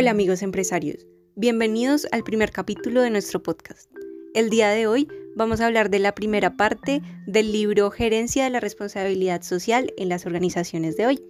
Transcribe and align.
Hola 0.00 0.12
amigos 0.12 0.40
empresarios, 0.40 1.06
bienvenidos 1.36 2.08
al 2.10 2.24
primer 2.24 2.52
capítulo 2.52 3.02
de 3.02 3.10
nuestro 3.10 3.42
podcast. 3.42 3.90
El 4.32 4.48
día 4.48 4.70
de 4.70 4.86
hoy 4.86 5.06
vamos 5.36 5.60
a 5.60 5.66
hablar 5.66 5.90
de 5.90 5.98
la 5.98 6.14
primera 6.14 6.56
parte 6.56 7.02
del 7.26 7.52
libro 7.52 7.90
Gerencia 7.90 8.44
de 8.44 8.48
la 8.48 8.60
Responsabilidad 8.60 9.42
Social 9.42 9.92
en 9.98 10.08
las 10.08 10.24
Organizaciones 10.24 10.96
de 10.96 11.06
hoy. 11.06 11.22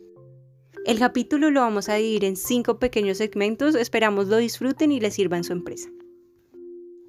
El 0.86 1.00
capítulo 1.00 1.50
lo 1.50 1.62
vamos 1.62 1.88
a 1.88 1.96
dividir 1.96 2.24
en 2.24 2.36
cinco 2.36 2.78
pequeños 2.78 3.18
segmentos, 3.18 3.74
esperamos 3.74 4.28
lo 4.28 4.36
disfruten 4.36 4.92
y 4.92 5.00
les 5.00 5.14
sirva 5.14 5.36
en 5.36 5.42
su 5.42 5.52
empresa. 5.52 5.88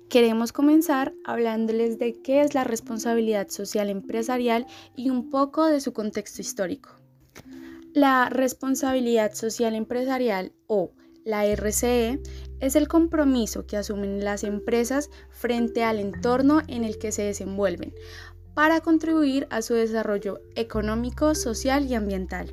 Queremos 0.10 0.54
comenzar 0.54 1.14
hablándoles 1.26 2.00
de 2.00 2.20
qué 2.24 2.42
es 2.42 2.56
la 2.56 2.64
responsabilidad 2.64 3.50
social 3.50 3.92
empresarial 3.92 4.66
y 4.96 5.12
un 5.12 5.30
poco 5.30 5.68
de 5.68 5.80
su 5.80 5.94
contexto 5.94 6.42
histórico. 6.42 6.90
La 7.94 8.30
responsabilidad 8.30 9.34
social 9.36 9.76
empresarial 9.76 10.54
o 10.66 10.94
la 11.26 11.46
RCE 11.46 12.20
es 12.60 12.76
el 12.76 12.88
compromiso 12.88 13.66
que 13.66 13.78
asumen 13.78 14.24
las 14.24 14.44
empresas 14.44 15.10
frente 15.30 15.84
al 15.84 16.00
entorno 16.00 16.62
en 16.68 16.84
el 16.84 16.98
que 16.98 17.12
se 17.12 17.24
desenvuelven 17.24 17.94
para 18.54 18.82
contribuir 18.82 19.48
a 19.50 19.62
su 19.62 19.74
desarrollo 19.74 20.42
económico, 20.56 21.36
social 21.36 21.86
y 21.86 21.96
ambiental. 21.96 22.52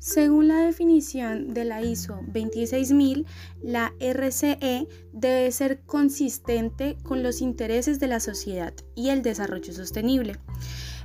Según 0.00 0.46
la 0.46 0.60
definición 0.60 1.54
de 1.54 1.64
la 1.64 1.82
ISO 1.82 2.20
26000, 2.32 3.26
la 3.60 3.92
RCE 3.98 4.86
debe 5.12 5.50
ser 5.50 5.80
consistente 5.80 6.96
con 7.02 7.22
los 7.22 7.40
intereses 7.40 7.98
de 7.98 8.06
la 8.06 8.20
sociedad 8.20 8.72
y 8.94 9.08
el 9.08 9.22
desarrollo 9.22 9.72
sostenible, 9.72 10.36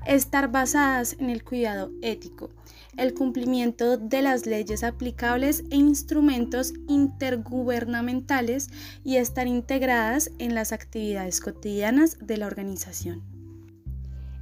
estar 0.05 0.51
basadas 0.51 1.15
en 1.19 1.31
el 1.31 1.43
cuidado 1.43 1.91
ético, 2.03 2.51
el 2.97 3.13
cumplimiento 3.13 3.97
de 3.97 4.21
las 4.21 4.45
leyes 4.45 4.83
aplicables 4.83 5.63
e 5.71 5.75
instrumentos 5.75 6.73
intergubernamentales 6.87 8.69
y 9.03 9.17
estar 9.17 9.47
integradas 9.47 10.31
en 10.39 10.55
las 10.55 10.71
actividades 10.71 11.39
cotidianas 11.39 12.17
de 12.19 12.37
la 12.37 12.47
organización. 12.47 13.23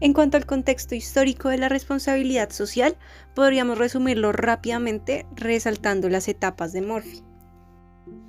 En 0.02 0.14
cuanto 0.14 0.36
al 0.36 0.48
contexto 0.48 0.96
histórico 0.96 1.50
de 1.50 1.60
la 1.60 1.70
responsabilidad 1.70 2.50
social, 2.50 2.98
podríamos 3.36 3.78
resumirlo 3.78 4.32
rápidamente 4.32 5.28
resaltando 5.36 6.10
las 6.10 6.28
etapas 6.28 6.74
de 6.74 6.82
Morphy. 6.82 7.22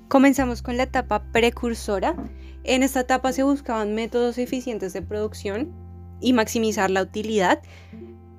Comenzamos 0.07 0.61
con 0.61 0.77
la 0.77 0.83
etapa 0.83 1.23
precursora. 1.31 2.15
En 2.63 2.83
esta 2.83 2.99
etapa 2.99 3.33
se 3.33 3.41
buscaban 3.41 3.95
métodos 3.95 4.37
eficientes 4.37 4.93
de 4.93 5.01
producción 5.01 5.73
y 6.21 6.33
maximizar 6.33 6.91
la 6.91 7.01
utilidad, 7.01 7.63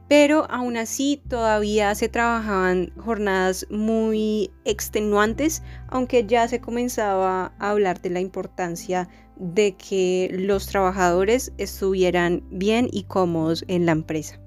pero 0.09 0.47
aún 0.51 0.77
así 0.77 1.23
todavía 1.29 1.95
se 1.95 2.09
trabajaban 2.09 2.93
jornadas 2.99 3.67
muy 3.71 4.51
extenuantes, 4.65 5.63
aunque 5.89 6.27
ya 6.27 6.47
se 6.49 6.61
comenzaba 6.61 7.53
a 7.59 7.71
hablar 7.71 8.01
de 8.01 8.11
la 8.11 8.21
importancia 8.21 9.09
de 9.37 9.77
que 9.77 10.29
los 10.33 10.67
trabajadores 10.67 11.53
estuvieran 11.59 12.43
bien 12.51 12.89
y 12.93 13.05
cómodos 13.05 13.65
en 13.69 13.87
la 13.87 13.93
empresa. 13.93 14.39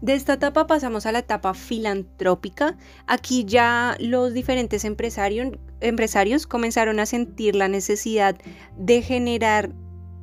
De 0.00 0.14
esta 0.14 0.32
etapa 0.32 0.66
pasamos 0.66 1.06
a 1.06 1.12
la 1.12 1.20
etapa 1.20 1.54
filantrópica. 1.54 2.76
Aquí 3.06 3.44
ya 3.44 3.96
los 4.00 4.32
diferentes 4.32 4.84
empresarios, 4.84 5.56
empresarios 5.80 6.48
comenzaron 6.48 6.98
a 6.98 7.06
sentir 7.06 7.54
la 7.54 7.68
necesidad 7.68 8.34
de 8.76 9.00
generar 9.00 9.70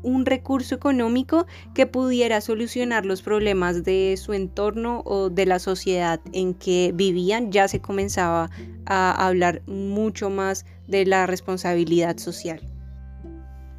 un 0.03 0.25
recurso 0.25 0.75
económico 0.75 1.45
que 1.73 1.85
pudiera 1.85 2.41
solucionar 2.41 3.05
los 3.05 3.21
problemas 3.21 3.83
de 3.83 4.15
su 4.17 4.33
entorno 4.33 5.01
o 5.05 5.29
de 5.29 5.45
la 5.45 5.59
sociedad 5.59 6.19
en 6.33 6.53
que 6.53 6.91
vivían, 6.93 7.51
ya 7.51 7.67
se 7.67 7.81
comenzaba 7.81 8.49
a 8.85 9.27
hablar 9.27 9.61
mucho 9.67 10.29
más 10.29 10.65
de 10.87 11.05
la 11.05 11.25
responsabilidad 11.25 12.17
social. 12.17 12.61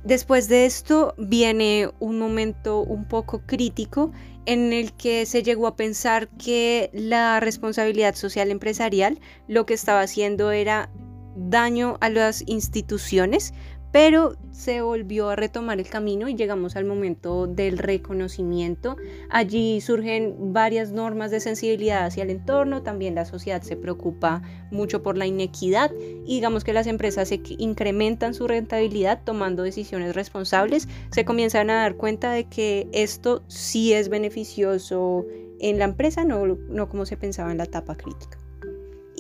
Después 0.05 0.49
de 0.49 0.65
esto 0.65 1.15
viene 1.19 1.91
un 1.99 2.19
momento 2.19 2.81
un 2.81 3.07
poco 3.07 3.43
crítico 3.45 4.13
en 4.47 4.73
el 4.73 4.95
que 4.95 5.27
se 5.27 5.43
llegó 5.43 5.67
a 5.67 5.77
pensar 5.77 6.29
que 6.39 6.91
la 6.95 7.39
responsabilidad 7.39 8.15
social 8.15 8.51
empresarial 8.51 9.21
lo 9.47 9.67
que 9.67 9.75
estaba 9.75 10.01
haciendo 10.01 10.53
era 10.53 10.91
daño 11.37 11.99
a 12.01 12.09
las 12.09 12.43
instituciones 12.47 13.53
pero 13.93 14.37
se 14.53 14.83
volvió 14.83 15.31
a 15.31 15.37
retomar 15.37 15.81
el 15.81 15.89
camino 15.89 16.29
y 16.29 16.35
llegamos 16.35 16.77
al 16.77 16.85
momento 16.85 17.47
del 17.47 17.79
reconocimiento. 17.79 18.97
Allí 19.31 19.81
surgen 19.81 20.53
varias 20.53 20.93
normas 20.93 21.31
de 21.31 21.41
sensibilidad 21.41 22.05
hacia 22.05 22.23
el 22.23 22.31
entorno, 22.31 22.83
también 22.83 23.15
la 23.15 23.25
sociedad 23.25 23.63
se 23.63 23.77
preocupa 23.77 24.43
mucho 24.71 25.03
por 25.03 25.17
la 25.17 25.27
inequidad 25.27 25.91
y 26.27 26.35
digamos 26.35 26.65
que 26.65 26.73
las 26.73 26.87
empresas 26.87 27.31
incrementan 27.59 28.35
su 28.35 28.47
rentabilidad 28.47 29.23
tomando 29.25 29.63
decisiones 29.63 30.15
responsables, 30.15 30.89
se 31.11 31.25
comienzan 31.25 31.71
a 31.71 31.83
dar 31.83 31.97
cuenta 31.97 32.33
de 32.33 32.45
que 32.45 32.89
esto 32.93 33.43
sí 33.49 33.93
es 33.93 34.09
beneficioso 34.09 35.27
en 35.59 35.79
la 35.79 35.85
empresa, 35.85 36.25
no 36.25 36.89
como 36.89 37.07
se 37.07 37.17
pensaba 37.17 37.51
en 37.51 37.59
la 37.59 37.65
etapa 37.65 37.97
crítica. 37.97 38.40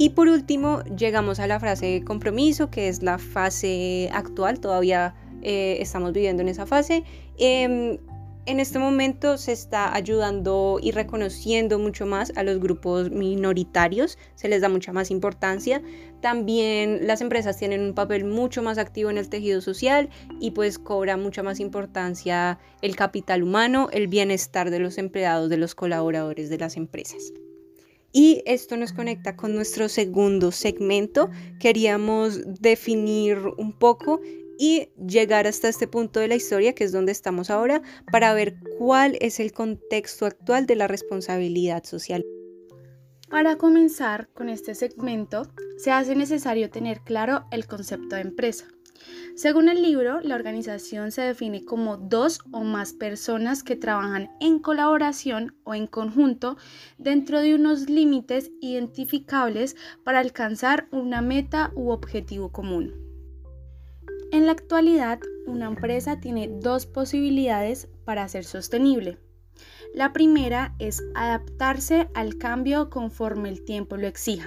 Y 0.01 0.09
por 0.09 0.29
último, 0.29 0.83
llegamos 0.85 1.41
a 1.41 1.47
la 1.47 1.61
frase 1.61 1.85
de 1.85 2.03
compromiso, 2.03 2.71
que 2.71 2.89
es 2.89 3.03
la 3.03 3.19
fase 3.19 4.09
actual, 4.15 4.59
todavía 4.59 5.15
eh, 5.43 5.77
estamos 5.81 6.15
viviendo 6.15 6.41
en 6.41 6.49
esa 6.49 6.65
fase. 6.65 7.05
Em, 7.37 7.99
en 8.47 8.61
este 8.61 8.79
momento 8.79 9.37
se 9.37 9.53
está 9.53 9.95
ayudando 9.95 10.79
y 10.83 10.93
reconociendo 10.93 11.79
mucho 11.79 12.07
más 12.07 12.33
a 12.37 12.45
los 12.45 12.61
grupos 12.61 13.11
minoritarios, 13.11 14.17
se 14.37 14.49
les 14.49 14.63
da 14.63 14.71
mucha 14.71 14.95
más 14.95 15.11
importancia. 15.11 15.83
También 16.23 17.07
las 17.07 17.21
empresas 17.21 17.59
tienen 17.59 17.83
un 17.83 17.93
papel 17.93 18.25
mucho 18.25 18.63
más 18.63 18.79
activo 18.79 19.11
en 19.11 19.19
el 19.19 19.29
tejido 19.29 19.61
social 19.61 20.09
y 20.41 20.53
pues 20.53 20.79
cobra 20.79 21.19
mucha 21.19 21.43
más 21.43 21.61
importancia 21.61 22.59
el 22.81 22.97
capital 22.97 23.43
humano, 23.43 23.91
el 23.93 24.09
bienestar 24.09 24.71
de 24.71 24.79
los 24.79 24.97
empleados, 24.97 25.51
de 25.51 25.59
los 25.59 25.75
colaboradores 25.75 26.49
de 26.49 26.57
las 26.57 26.79
empresas. 26.79 27.35
Y 28.13 28.43
esto 28.45 28.77
nos 28.77 28.93
conecta 28.93 29.37
con 29.37 29.55
nuestro 29.55 29.89
segundo 29.89 30.51
segmento. 30.53 31.31
Queríamos 31.61 32.41
definir 32.61 33.39
un 33.57 33.73
poco 33.73 34.21
y 34.59 34.89
llegar 34.97 35.47
hasta 35.47 35.69
este 35.69 35.89
punto 35.89 36.21
de 36.21 36.29
la 36.29 36.35
historia, 36.35 36.75
que 36.75 36.85
es 36.85 36.93
donde 36.93 37.13
estamos 37.13 37.49
ahora, 37.49 37.81
para 38.13 38.35
ver 38.35 38.57
cuál 38.79 39.17
es 39.21 39.41
el 39.41 39.53
contexto 39.53 40.27
actual 40.27 40.67
de 40.67 40.77
la 40.77 40.87
responsabilidad 40.87 41.85
social. 41.85 42.25
Para 43.31 43.57
comenzar 43.57 44.29
con 44.35 44.49
este 44.49 44.75
segmento, 44.75 45.43
se 45.79 45.93
hace 45.93 46.17
necesario 46.17 46.69
tener 46.69 47.01
claro 47.01 47.47
el 47.53 47.67
concepto 47.67 48.17
de 48.17 48.23
empresa. 48.23 48.67
Según 49.35 49.69
el 49.69 49.83
libro, 49.83 50.21
la 50.21 50.35
organización 50.35 51.13
se 51.13 51.23
define 51.23 51.65
como 51.65 51.97
dos 51.97 52.41
o 52.53 52.61
más 52.61 52.93
personas 52.93 53.63
que 53.63 53.77
trabajan 53.77 54.31
en 54.41 54.59
colaboración 54.59 55.55
o 55.65 55.75
en 55.75 55.87
conjunto 55.87 56.57
dentro 56.99 57.41
de 57.41 57.55
unos 57.55 57.89
límites 57.89 58.51
identificables 58.61 59.77
para 60.05 60.19
alcanzar 60.19 60.89
una 60.91 61.23
meta 61.23 61.73
u 61.75 61.91
objetivo 61.91 62.51
común. 62.51 62.95
En 64.33 64.47
la 64.47 64.53
actualidad, 64.53 65.21
una 65.47 65.67
empresa 65.67 66.21
tiene 66.21 66.49
dos 66.49 66.87
posibilidades 66.87 67.89
para 68.05 68.29
ser 68.29 68.45
sostenible. 68.45 69.19
La 69.95 70.13
primera 70.13 70.75
es 70.79 71.03
adaptarse 71.15 72.09
al 72.15 72.37
cambio 72.39 72.91
conforme 72.91 73.49
el 73.49 73.65
tiempo 73.65 73.97
lo 73.97 74.07
exija. 74.07 74.47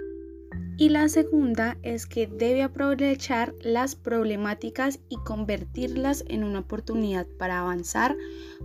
Y 0.78 0.90
la 0.90 1.08
segunda 1.10 1.78
es 1.84 2.06
que 2.06 2.28
debe 2.28 2.64
aprovechar 2.64 3.54
las 3.62 3.96
problemáticas 3.96 5.00
y 5.10 5.18
convertirlas 5.18 6.24
en 6.28 6.44
una 6.44 6.60
oportunidad 6.60 7.28
para 7.38 7.60
avanzar, 7.60 8.16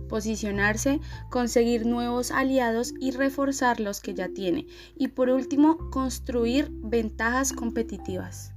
posicionarse, 0.07 0.99
conseguir 1.29 1.85
nuevos 1.85 2.31
aliados 2.31 2.93
y 2.99 3.11
reforzar 3.11 3.79
los 3.79 4.01
que 4.01 4.13
ya 4.13 4.29
tiene. 4.29 4.67
Y 4.95 5.09
por 5.09 5.29
último, 5.29 5.89
construir 5.91 6.69
ventajas 6.71 7.53
competitivas. 7.53 8.53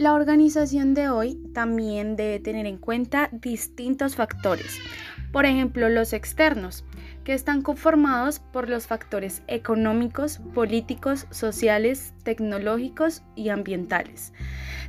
La 0.00 0.14
organización 0.14 0.94
de 0.94 1.10
hoy 1.10 1.34
también 1.52 2.16
debe 2.16 2.40
tener 2.40 2.64
en 2.64 2.78
cuenta 2.78 3.28
distintos 3.32 4.16
factores. 4.16 4.78
Por 5.30 5.44
ejemplo, 5.44 5.90
los 5.90 6.14
externos, 6.14 6.84
que 7.30 7.34
están 7.34 7.62
conformados 7.62 8.40
por 8.40 8.68
los 8.68 8.88
factores 8.88 9.42
económicos, 9.46 10.40
políticos, 10.52 11.28
sociales, 11.30 12.12
tecnológicos 12.24 13.22
y 13.36 13.50
ambientales. 13.50 14.32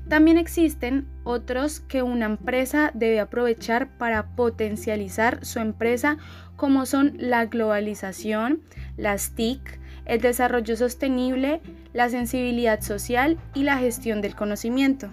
También 0.09 0.39
existen 0.39 1.07
otros 1.23 1.81
que 1.81 2.01
una 2.01 2.25
empresa 2.25 2.89
debe 2.95 3.19
aprovechar 3.19 3.95
para 3.99 4.35
potencializar 4.35 5.45
su 5.45 5.59
empresa 5.59 6.17
como 6.55 6.87
son 6.87 7.13
la 7.19 7.45
globalización, 7.45 8.63
las 8.97 9.35
TIC, 9.35 9.79
el 10.05 10.19
desarrollo 10.21 10.75
sostenible, 10.75 11.61
la 11.93 12.09
sensibilidad 12.09 12.81
social 12.81 13.37
y 13.53 13.65
la 13.65 13.77
gestión 13.77 14.19
del 14.19 14.35
conocimiento. 14.35 15.11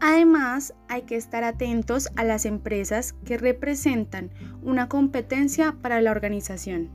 Además, 0.00 0.74
hay 0.88 1.02
que 1.02 1.16
estar 1.16 1.44
atentos 1.44 2.08
a 2.16 2.24
las 2.24 2.46
empresas 2.46 3.12
que 3.24 3.36
representan 3.36 4.30
una 4.62 4.88
competencia 4.88 5.76
para 5.82 6.00
la 6.00 6.10
organización. 6.10 6.88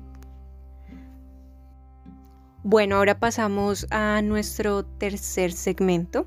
Bueno, 2.63 2.95
ahora 2.95 3.19
pasamos 3.19 3.85
a 3.91 4.23
nuestro 4.23 4.85
tercer 4.85 5.51
segmento. 5.51 6.25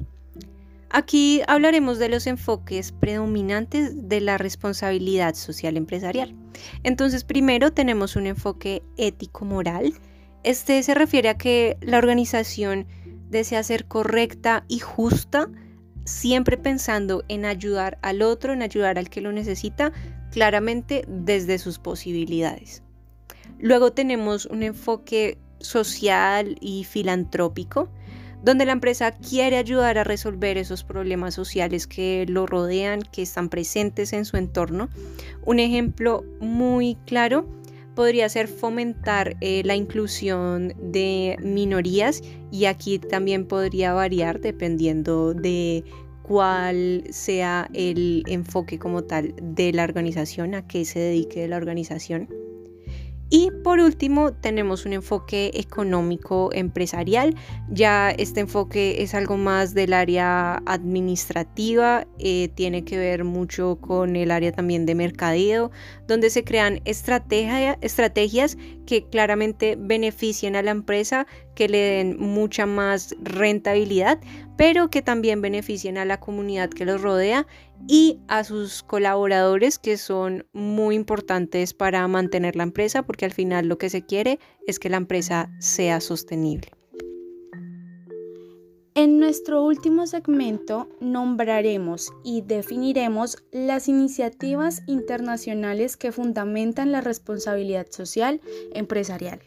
Aquí 0.90 1.42
hablaremos 1.48 1.98
de 1.98 2.08
los 2.08 2.28
enfoques 2.28 2.92
predominantes 2.92 4.08
de 4.08 4.20
la 4.20 4.38
responsabilidad 4.38 5.34
social 5.34 5.76
empresarial. 5.76 6.34
Entonces, 6.84 7.24
primero 7.24 7.72
tenemos 7.72 8.14
un 8.14 8.28
enfoque 8.28 8.84
ético-moral. 8.96 9.92
Este 10.44 10.80
se 10.84 10.94
refiere 10.94 11.28
a 11.28 11.36
que 11.36 11.76
la 11.80 11.98
organización 11.98 12.86
desea 13.28 13.62
ser 13.64 13.86
correcta 13.86 14.64
y 14.68 14.78
justa, 14.78 15.50
siempre 16.08 16.56
pensando 16.56 17.22
en 17.28 17.44
ayudar 17.44 17.98
al 18.02 18.22
otro, 18.22 18.52
en 18.52 18.62
ayudar 18.62 18.98
al 18.98 19.10
que 19.10 19.20
lo 19.20 19.30
necesita, 19.30 19.92
claramente 20.32 21.04
desde 21.06 21.58
sus 21.58 21.78
posibilidades. 21.78 22.82
Luego 23.58 23.92
tenemos 23.92 24.46
un 24.46 24.62
enfoque 24.62 25.38
social 25.58 26.56
y 26.60 26.84
filantrópico, 26.84 27.90
donde 28.42 28.64
la 28.64 28.72
empresa 28.72 29.12
quiere 29.12 29.56
ayudar 29.56 29.98
a 29.98 30.04
resolver 30.04 30.56
esos 30.56 30.84
problemas 30.84 31.34
sociales 31.34 31.86
que 31.86 32.24
lo 32.28 32.46
rodean, 32.46 33.02
que 33.02 33.22
están 33.22 33.48
presentes 33.48 34.12
en 34.12 34.24
su 34.24 34.36
entorno. 34.36 34.88
Un 35.44 35.58
ejemplo 35.58 36.24
muy 36.40 36.96
claro 37.04 37.48
podría 37.98 38.28
ser 38.28 38.46
fomentar 38.46 39.36
eh, 39.40 39.62
la 39.64 39.74
inclusión 39.74 40.72
de 40.80 41.36
minorías 41.42 42.22
y 42.52 42.66
aquí 42.66 43.00
también 43.00 43.44
podría 43.44 43.92
variar 43.92 44.38
dependiendo 44.38 45.34
de 45.34 45.82
cuál 46.22 47.02
sea 47.10 47.68
el 47.74 48.22
enfoque 48.28 48.78
como 48.78 49.02
tal 49.02 49.34
de 49.42 49.72
la 49.72 49.82
organización, 49.82 50.54
a 50.54 50.64
qué 50.64 50.84
se 50.84 51.00
dedique 51.00 51.48
la 51.48 51.56
organización. 51.56 52.28
Y 53.30 53.50
por 53.62 53.78
último, 53.80 54.32
tenemos 54.32 54.86
un 54.86 54.94
enfoque 54.94 55.50
económico 55.54 56.50
empresarial. 56.52 57.34
Ya 57.68 58.10
este 58.10 58.40
enfoque 58.40 59.02
es 59.02 59.14
algo 59.14 59.36
más 59.36 59.74
del 59.74 59.92
área 59.92 60.62
administrativa, 60.64 62.06
eh, 62.18 62.48
tiene 62.54 62.84
que 62.84 62.96
ver 62.96 63.24
mucho 63.24 63.78
con 63.80 64.16
el 64.16 64.30
área 64.30 64.52
también 64.52 64.86
de 64.86 64.94
mercadeo, 64.94 65.70
donde 66.06 66.30
se 66.30 66.42
crean 66.42 66.80
estrategias 66.86 68.56
que 68.88 69.04
claramente 69.04 69.76
beneficien 69.78 70.56
a 70.56 70.62
la 70.62 70.70
empresa, 70.70 71.26
que 71.54 71.68
le 71.68 71.76
den 71.76 72.18
mucha 72.18 72.64
más 72.64 73.14
rentabilidad, 73.20 74.18
pero 74.56 74.88
que 74.88 75.02
también 75.02 75.42
beneficien 75.42 75.98
a 75.98 76.06
la 76.06 76.20
comunidad 76.20 76.70
que 76.70 76.86
los 76.86 77.02
rodea 77.02 77.46
y 77.86 78.18
a 78.28 78.44
sus 78.44 78.82
colaboradores 78.82 79.78
que 79.78 79.98
son 79.98 80.46
muy 80.54 80.94
importantes 80.94 81.74
para 81.74 82.08
mantener 82.08 82.56
la 82.56 82.62
empresa 82.62 83.02
porque 83.02 83.26
al 83.26 83.32
final 83.32 83.68
lo 83.68 83.76
que 83.76 83.90
se 83.90 84.06
quiere 84.06 84.38
es 84.66 84.78
que 84.78 84.88
la 84.88 84.96
empresa 84.96 85.50
sea 85.58 86.00
sostenible. 86.00 86.77
En 89.00 89.20
nuestro 89.20 89.62
último 89.62 90.08
segmento 90.08 90.88
nombraremos 90.98 92.12
y 92.24 92.42
definiremos 92.42 93.36
las 93.52 93.86
iniciativas 93.86 94.82
internacionales 94.88 95.96
que 95.96 96.10
fundamentan 96.10 96.90
la 96.90 97.00
responsabilidad 97.00 97.86
social 97.90 98.40
empresarial. 98.74 99.40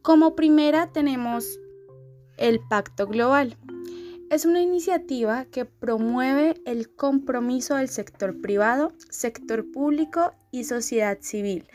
Como 0.00 0.36
primera 0.36 0.92
tenemos 0.92 1.58
el 2.36 2.60
Pacto 2.68 3.08
Global. 3.08 3.56
Es 4.30 4.46
una 4.46 4.60
iniciativa 4.60 5.44
que 5.46 5.64
promueve 5.64 6.54
el 6.64 6.88
compromiso 6.88 7.74
del 7.74 7.88
sector 7.88 8.40
privado, 8.40 8.92
sector 9.10 9.68
público 9.72 10.32
y 10.52 10.62
sociedad 10.62 11.18
civil 11.20 11.66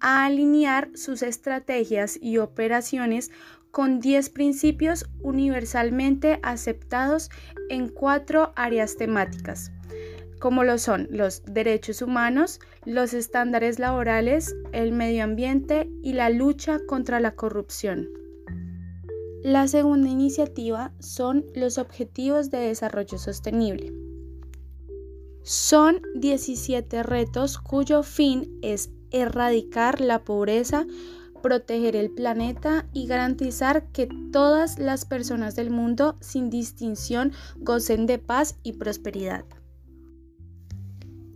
a 0.00 0.26
alinear 0.26 0.90
sus 0.94 1.22
estrategias 1.22 2.18
y 2.20 2.36
operaciones 2.36 3.30
con 3.70 4.00
10 4.00 4.28
principios 4.28 5.06
universalmente 5.22 6.40
aceptados 6.42 7.30
en 7.70 7.88
cuatro 7.88 8.52
áreas 8.54 8.96
temáticas 8.96 9.72
como 10.40 10.62
lo 10.62 10.76
son 10.76 11.08
los 11.10 11.42
derechos 11.46 12.02
humanos, 12.02 12.60
los 12.84 13.14
estándares 13.14 13.78
laborales, 13.78 14.54
el 14.72 14.92
medio 14.92 15.24
ambiente 15.24 15.88
y 16.02 16.12
la 16.12 16.28
lucha 16.28 16.80
contra 16.86 17.18
la 17.18 17.34
corrupción. 17.34 18.23
La 19.44 19.68
segunda 19.68 20.08
iniciativa 20.08 20.94
son 21.00 21.44
los 21.54 21.76
Objetivos 21.76 22.50
de 22.50 22.60
Desarrollo 22.60 23.18
Sostenible. 23.18 23.92
Son 25.42 26.00
17 26.14 27.02
retos 27.02 27.58
cuyo 27.58 28.02
fin 28.02 28.58
es 28.62 28.88
erradicar 29.10 30.00
la 30.00 30.24
pobreza, 30.24 30.86
proteger 31.42 31.94
el 31.94 32.10
planeta 32.10 32.88
y 32.94 33.06
garantizar 33.06 33.92
que 33.92 34.08
todas 34.32 34.78
las 34.78 35.04
personas 35.04 35.54
del 35.54 35.68
mundo 35.68 36.16
sin 36.22 36.48
distinción 36.48 37.32
gocen 37.58 38.06
de 38.06 38.18
paz 38.18 38.56
y 38.62 38.72
prosperidad. 38.72 39.44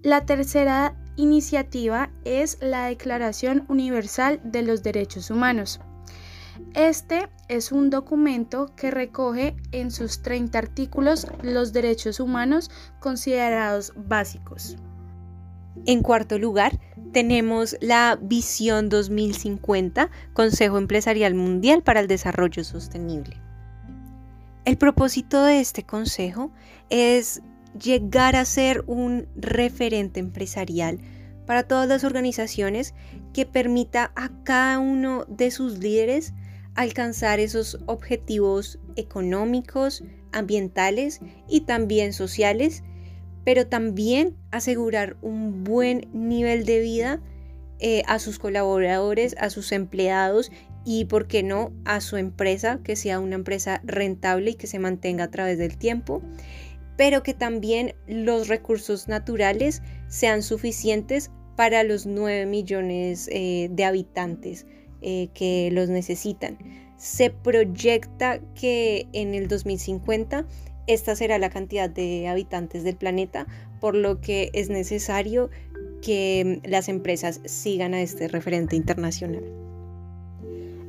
La 0.02 0.24
tercera 0.24 0.96
iniciativa 1.16 2.10
es 2.24 2.56
la 2.62 2.86
Declaración 2.86 3.66
Universal 3.68 4.40
de 4.44 4.62
los 4.62 4.82
Derechos 4.82 5.30
Humanos. 5.30 5.78
Este 6.74 7.28
es 7.48 7.72
un 7.72 7.90
documento 7.90 8.70
que 8.76 8.90
recoge 8.90 9.56
en 9.72 9.90
sus 9.90 10.22
30 10.22 10.58
artículos 10.58 11.26
los 11.42 11.72
derechos 11.72 12.20
humanos 12.20 12.70
considerados 13.00 13.92
básicos. 13.96 14.76
En 15.86 16.02
cuarto 16.02 16.38
lugar, 16.38 16.78
tenemos 17.12 17.76
la 17.80 18.18
Visión 18.20 18.88
2050, 18.88 20.10
Consejo 20.34 20.78
Empresarial 20.78 21.34
Mundial 21.34 21.82
para 21.82 22.00
el 22.00 22.08
Desarrollo 22.08 22.64
Sostenible. 22.64 23.36
El 24.64 24.76
propósito 24.76 25.44
de 25.44 25.60
este 25.60 25.84
consejo 25.84 26.50
es 26.90 27.42
llegar 27.82 28.36
a 28.36 28.44
ser 28.44 28.84
un 28.86 29.26
referente 29.36 30.20
empresarial 30.20 30.98
para 31.46 31.62
todas 31.62 31.88
las 31.88 32.04
organizaciones 32.04 32.94
que 33.32 33.46
permita 33.46 34.12
a 34.14 34.30
cada 34.44 34.78
uno 34.78 35.24
de 35.28 35.50
sus 35.50 35.78
líderes 35.78 36.34
alcanzar 36.78 37.40
esos 37.40 37.80
objetivos 37.86 38.78
económicos, 38.94 40.04
ambientales 40.30 41.18
y 41.48 41.62
también 41.62 42.12
sociales, 42.12 42.84
pero 43.44 43.66
también 43.66 44.36
asegurar 44.52 45.16
un 45.20 45.64
buen 45.64 46.08
nivel 46.12 46.64
de 46.64 46.78
vida 46.78 47.20
eh, 47.80 48.04
a 48.06 48.20
sus 48.20 48.38
colaboradores, 48.38 49.34
a 49.40 49.50
sus 49.50 49.72
empleados 49.72 50.52
y, 50.84 51.06
por 51.06 51.26
qué 51.26 51.42
no, 51.42 51.72
a 51.84 52.00
su 52.00 52.16
empresa, 52.16 52.78
que 52.84 52.94
sea 52.94 53.18
una 53.18 53.34
empresa 53.34 53.80
rentable 53.82 54.52
y 54.52 54.54
que 54.54 54.68
se 54.68 54.78
mantenga 54.78 55.24
a 55.24 55.30
través 55.32 55.58
del 55.58 55.76
tiempo 55.76 56.22
pero 56.96 57.22
que 57.22 57.32
también 57.32 57.94
los 58.08 58.48
recursos 58.48 59.06
naturales 59.06 59.82
sean 60.08 60.42
suficientes 60.42 61.30
para 61.54 61.84
los 61.84 62.06
9 62.06 62.46
millones 62.46 63.28
eh, 63.30 63.68
de 63.70 63.84
habitantes 63.84 64.66
eh, 65.02 65.28
que 65.34 65.70
los 65.72 65.88
necesitan. 65.88 66.58
Se 66.96 67.30
proyecta 67.30 68.40
que 68.54 69.06
en 69.12 69.34
el 69.34 69.48
2050 69.48 70.46
esta 70.86 71.14
será 71.14 71.38
la 71.38 71.50
cantidad 71.50 71.88
de 71.88 72.28
habitantes 72.28 72.82
del 72.82 72.96
planeta, 72.96 73.46
por 73.80 73.94
lo 73.94 74.20
que 74.20 74.50
es 74.54 74.70
necesario 74.70 75.50
que 76.02 76.60
las 76.64 76.88
empresas 76.88 77.40
sigan 77.44 77.94
a 77.94 78.00
este 78.00 78.28
referente 78.28 78.74
internacional. 78.74 79.44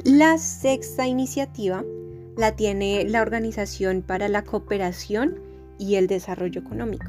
La 0.06 0.38
sexta 0.38 1.08
iniciativa 1.08 1.84
la 2.38 2.56
tiene 2.56 3.04
la 3.04 3.22
Organización 3.22 4.02
para 4.02 4.30
la 4.30 4.44
Cooperación 4.44 5.40
y 5.78 5.96
el 5.96 6.08
desarrollo 6.08 6.62
económico. 6.62 7.08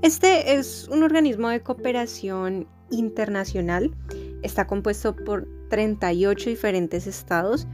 Este 0.00 0.54
es 0.54 0.88
un 0.88 1.02
organismo 1.02 1.48
de 1.48 1.60
cooperación 1.60 2.66
internacional, 2.90 3.94
está 4.42 4.66
compuesto 4.66 5.14
por 5.14 5.48
38 5.68 6.50
diferentes 6.50 7.06
estados 7.06 7.66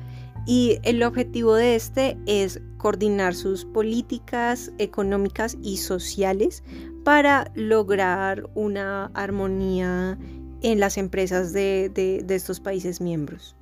y 0.47 0.78
el 0.82 1.02
objetivo 1.02 1.54
de 1.54 1.76
este 1.76 2.16
es 2.26 2.61
coordinar 2.78 3.35
sus 3.35 3.64
políticas 3.64 4.73
económicas 4.78 5.56
y 5.62 5.76
sociales 5.76 6.62
para 7.04 7.50
lograr 7.54 8.49
una 8.54 9.06
armonía 9.14 10.18
en 10.62 10.80
las 10.80 10.99
empresas 10.99 11.52
de, 11.52 12.25
estos 12.28 12.61
países 12.61 13.00
miembros. 13.00 13.56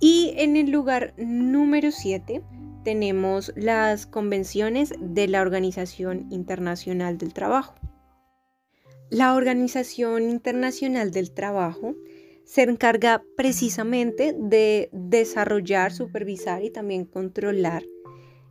Y 0.00 0.34
en 0.36 0.56
el 0.56 0.70
lugar 0.70 1.14
número 1.16 1.90
7 1.90 2.42
tenemos 2.84 3.52
las 3.54 4.06
convenciones 4.06 4.92
de 4.98 5.28
la 5.28 5.42
Organización 5.42 6.26
Internacional 6.30 7.18
del 7.18 7.32
Trabajo. 7.32 7.74
La 9.10 9.34
Organización 9.34 10.30
Internacional 10.30 11.12
del 11.12 11.32
Trabajo 11.32 11.94
se 12.44 12.62
encarga 12.62 13.24
precisamente 13.36 14.34
de 14.38 14.88
desarrollar, 14.92 15.92
supervisar 15.92 16.62
y 16.62 16.70
también 16.70 17.04
controlar 17.04 17.84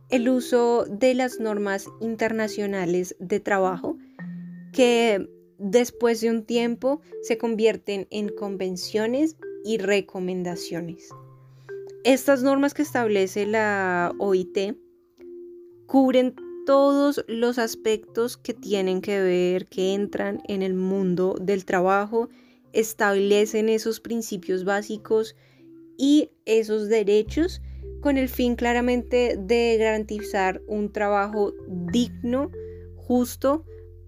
el 0.08 0.28
uso 0.28 0.84
de 0.84 1.14
las 1.14 1.40
normas 1.40 1.86
internacionales 2.00 3.16
de 3.18 3.40
trabajo 3.40 3.96
que 4.72 5.26
después 5.58 6.20
de 6.20 6.30
un 6.30 6.44
tiempo 6.44 7.00
se 7.22 7.38
convierten 7.38 8.06
en 8.10 8.28
convenciones 8.28 9.36
y 9.64 9.78
recomendaciones. 9.78 11.08
Estas 12.04 12.42
normas 12.42 12.74
que 12.74 12.82
establece 12.82 13.46
la 13.46 14.12
OIT 14.18 14.76
cubren 15.86 16.34
todos 16.66 17.24
los 17.28 17.58
aspectos 17.58 18.36
que 18.36 18.54
tienen 18.54 19.00
que 19.00 19.20
ver, 19.20 19.66
que 19.66 19.94
entran 19.94 20.42
en 20.48 20.62
el 20.62 20.74
mundo 20.74 21.36
del 21.40 21.64
trabajo, 21.64 22.28
establecen 22.72 23.68
esos 23.68 24.00
principios 24.00 24.64
básicos 24.64 25.36
y 25.98 26.30
esos 26.44 26.88
derechos 26.88 27.60
con 28.00 28.18
el 28.18 28.28
fin 28.28 28.56
claramente 28.56 29.36
de 29.38 29.76
garantizar 29.78 30.60
un 30.66 30.92
trabajo 30.92 31.54
digno, 31.68 32.50
justo 32.96 33.64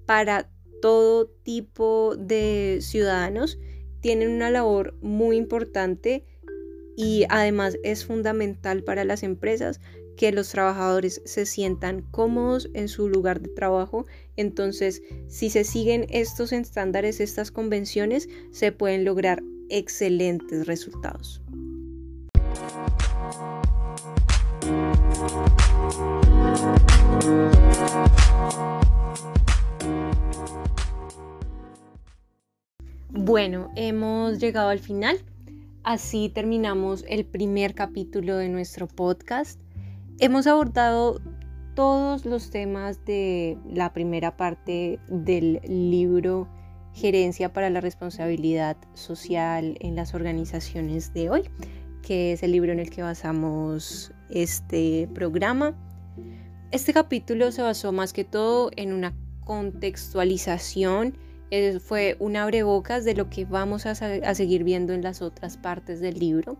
para 0.06 0.50
todo 0.82 1.26
tipo 1.44 2.16
de 2.16 2.78
ciudadanos. 2.80 3.58
Tienen 4.00 4.30
una 4.30 4.50
labor 4.50 4.94
muy 5.00 5.36
importante 5.36 6.24
y 6.96 7.24
además 7.28 7.78
es 7.84 8.04
fundamental 8.04 8.82
para 8.82 9.04
las 9.04 9.22
empresas 9.22 9.80
que 10.16 10.32
los 10.32 10.50
trabajadores 10.50 11.20
se 11.24 11.46
sientan 11.46 12.02
cómodos 12.10 12.70
en 12.74 12.88
su 12.88 13.08
lugar 13.08 13.40
de 13.40 13.48
trabajo. 13.48 14.06
Entonces, 14.36 15.02
si 15.28 15.50
se 15.50 15.64
siguen 15.64 16.06
estos 16.10 16.52
estándares, 16.52 17.20
estas 17.20 17.50
convenciones, 17.50 18.28
se 18.50 18.72
pueden 18.72 19.04
lograr 19.04 19.42
excelentes 19.68 20.66
resultados. 20.66 21.42
Bueno, 33.08 33.70
hemos 33.74 34.38
llegado 34.38 34.68
al 34.68 34.80
final. 34.80 35.18
Así 35.82 36.28
terminamos 36.28 37.04
el 37.08 37.24
primer 37.24 37.74
capítulo 37.74 38.36
de 38.36 38.48
nuestro 38.48 38.86
podcast. 38.86 39.63
Hemos 40.20 40.46
abordado 40.46 41.20
todos 41.74 42.24
los 42.24 42.50
temas 42.50 43.04
de 43.04 43.58
la 43.68 43.92
primera 43.92 44.36
parte 44.36 45.00
del 45.08 45.60
libro 45.66 46.48
Gerencia 46.92 47.52
para 47.52 47.68
la 47.68 47.80
Responsabilidad 47.80 48.76
Social 48.94 49.76
en 49.80 49.96
las 49.96 50.14
Organizaciones 50.14 51.12
de 51.14 51.30
hoy, 51.30 51.50
que 52.02 52.32
es 52.32 52.44
el 52.44 52.52
libro 52.52 52.70
en 52.70 52.78
el 52.78 52.90
que 52.90 53.02
basamos 53.02 54.12
este 54.30 55.08
programa. 55.12 55.74
Este 56.70 56.92
capítulo 56.92 57.50
se 57.50 57.62
basó 57.62 57.90
más 57.90 58.12
que 58.12 58.22
todo 58.22 58.70
en 58.76 58.92
una 58.92 59.14
contextualización, 59.44 61.18
fue 61.80 62.16
un 62.20 62.36
abrebocas 62.36 63.04
de 63.04 63.14
lo 63.14 63.30
que 63.30 63.46
vamos 63.46 63.84
a, 63.86 63.94
seguir 63.96 64.62
viendo 64.62 64.92
en 64.92 65.02
las 65.02 65.22
otras 65.22 65.56
partes 65.56 66.00
del 66.00 66.20
libro. 66.20 66.56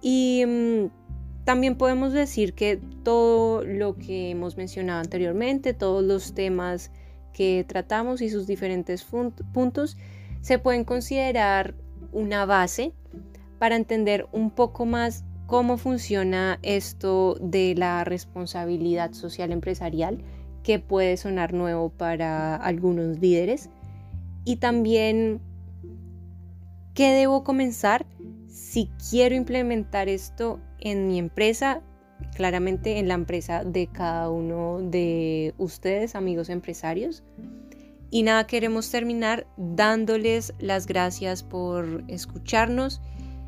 Y 0.00 0.44
mm, 0.46 1.05
también 1.46 1.76
podemos 1.76 2.12
decir 2.12 2.54
que 2.54 2.80
todo 3.04 3.62
lo 3.62 3.96
que 3.96 4.30
hemos 4.30 4.56
mencionado 4.56 5.00
anteriormente, 5.00 5.74
todos 5.74 6.02
los 6.02 6.34
temas 6.34 6.90
que 7.32 7.64
tratamos 7.68 8.20
y 8.20 8.30
sus 8.30 8.48
diferentes 8.48 9.06
puntos, 9.52 9.96
se 10.40 10.58
pueden 10.58 10.82
considerar 10.82 11.76
una 12.10 12.46
base 12.46 12.94
para 13.60 13.76
entender 13.76 14.26
un 14.32 14.50
poco 14.50 14.86
más 14.86 15.24
cómo 15.46 15.78
funciona 15.78 16.58
esto 16.62 17.36
de 17.40 17.76
la 17.76 18.02
responsabilidad 18.02 19.12
social 19.12 19.52
empresarial, 19.52 20.18
que 20.64 20.80
puede 20.80 21.16
sonar 21.16 21.52
nuevo 21.52 21.90
para 21.90 22.56
algunos 22.56 23.20
líderes, 23.20 23.70
y 24.44 24.56
también 24.56 25.40
qué 26.92 27.12
debo 27.12 27.44
comenzar 27.44 28.04
si 28.48 28.90
quiero 29.10 29.36
implementar 29.36 30.08
esto 30.08 30.58
en 30.80 31.08
mi 31.08 31.18
empresa, 31.18 31.82
claramente 32.34 32.98
en 32.98 33.08
la 33.08 33.14
empresa 33.14 33.64
de 33.64 33.86
cada 33.86 34.30
uno 34.30 34.80
de 34.82 35.54
ustedes, 35.58 36.14
amigos 36.14 36.48
empresarios. 36.48 37.22
Y 38.10 38.22
nada, 38.22 38.46
queremos 38.46 38.90
terminar 38.90 39.46
dándoles 39.56 40.54
las 40.58 40.86
gracias 40.86 41.42
por 41.42 42.04
escucharnos 42.08 43.00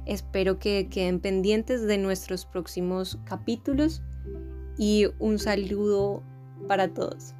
Espero 0.08 0.58
que 0.58 0.88
queden 0.88 1.20
pendientes 1.20 1.82
de 1.86 1.98
nuestros 1.98 2.46
próximos 2.46 3.18
capítulos 3.26 4.00
y 4.78 5.04
un 5.18 5.38
saludo 5.38 6.22
para 6.66 6.88
todos. 6.88 7.34